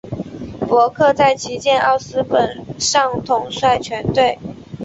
[0.67, 4.39] 伯克在旗舰奥斯本上统帅全队。